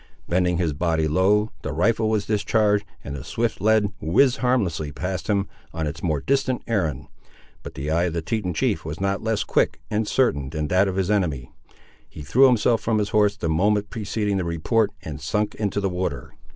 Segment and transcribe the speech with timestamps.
[0.27, 5.27] Bending his body low, the rifle was discharged, and the swift lead whizzed harmlessly past
[5.27, 7.05] him, on its more distant errand.
[7.61, 10.87] But the eye of the Teton chief was not less quick and certain than that
[10.87, 11.51] of his enemy.
[12.09, 15.87] He threw himself from his horse the moment preceding the report, and sunk into the
[15.87, 16.33] water.